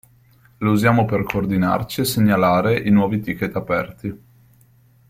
[0.57, 4.19] Lo usiamo per coordinarci e segnalare i nuovi ticket aperti.